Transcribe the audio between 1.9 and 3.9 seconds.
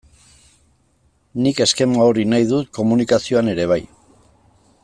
hori nahi dut komunikazioan ere bai.